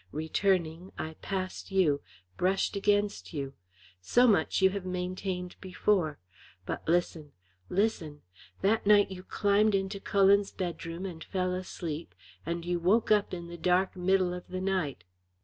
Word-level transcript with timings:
Returning 0.11 0.91
I 0.97 1.13
passed 1.21 1.69
you, 1.69 2.01
brushed 2.35 2.75
against 2.75 3.33
you. 3.33 3.53
So 4.01 4.25
much 4.25 4.59
you 4.59 4.71
have 4.71 4.83
maintained 4.83 5.55
before. 5.61 6.17
But 6.65 6.89
listen, 6.89 7.33
listen! 7.69 8.23
That 8.61 8.87
night 8.87 9.11
you 9.11 9.21
climbed 9.21 9.75
into 9.75 9.99
Cullen's 9.99 10.49
bedroom 10.51 11.05
and 11.05 11.23
fell 11.23 11.53
asleep, 11.53 12.15
and 12.47 12.65
you 12.65 12.79
woke 12.79 13.11
up 13.11 13.31
in 13.31 13.45
the 13.45 13.57
dark 13.57 13.95
middle 13.95 14.33
of 14.33 14.47
the 14.47 14.59
night." 14.61 15.03